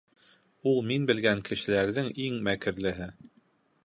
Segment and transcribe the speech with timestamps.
[0.69, 3.09] Ул мин белгән кешеләрҙең иң мәкерлеһе.